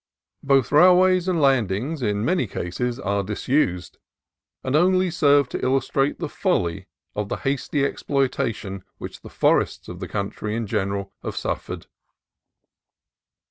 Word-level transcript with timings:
Both 0.41 0.71
railways 0.71 1.27
and 1.27 1.39
landings 1.39 2.01
in 2.01 2.25
many 2.25 2.47
cases 2.47 2.99
are 2.99 3.21
dis 3.21 3.47
used, 3.47 3.99
and 4.63 4.75
only 4.75 5.11
serve 5.11 5.47
to 5.49 5.63
illustrate 5.63 6.17
the 6.17 6.27
folly 6.27 6.87
of 7.15 7.29
the 7.29 7.37
hasty 7.37 7.85
exploitation 7.85 8.83
which 8.97 9.21
the 9.21 9.29
forests 9.29 9.87
of 9.87 9.99
the 9.99 10.07
country 10.07 10.55
in 10.55 10.65
general 10.65 11.13
have 11.21 11.35
suffered. 11.35 11.85